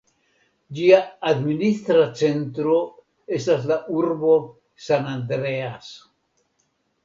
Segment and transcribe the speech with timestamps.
[0.77, 1.01] Ĝia
[1.31, 2.79] administra centro
[3.39, 4.35] estas la urbo
[4.89, 5.95] San Andreas.